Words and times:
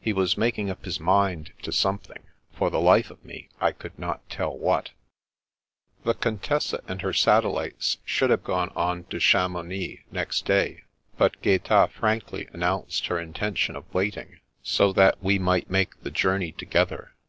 He 0.00 0.12
was 0.12 0.38
making 0.38 0.70
up 0.70 0.84
his 0.84 1.00
mind 1.00 1.50
to 1.62 1.72
something, 1.72 2.22
for 2.52 2.70
the 2.70 2.78
life 2.78 3.10
of 3.10 3.24
me 3.24 3.48
I 3.60 3.72
could 3.72 3.98
not 3.98 4.30
tell 4.30 4.56
what 4.56 4.90
The 6.04 6.14
Qjntessa 6.14 6.82
and 6.86 7.02
her 7.02 7.12
satellites 7.12 7.98
should 8.04 8.30
have 8.30 8.44
gone 8.44 8.70
on 8.76 9.02
to 9.10 9.18
Chamounix 9.18 10.04
next 10.12 10.46
day, 10.46 10.84
but 11.18 11.42
Gaeta 11.42 11.90
frankly 11.92 12.46
an 12.52 12.60
nounced 12.60 13.08
her 13.08 13.18
intention 13.18 13.74
of 13.74 13.92
waiting, 13.92 14.38
so 14.62 14.92
that 14.92 15.20
we 15.20 15.40
might 15.40 15.68
make 15.68 16.00
the 16.04 16.12
journey 16.12 16.52
together. 16.52 17.16